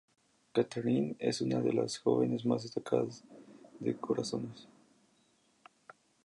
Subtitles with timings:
[0.55, 3.23] Catherine es una de las jóvenes más destacadas
[3.79, 4.67] de corazones.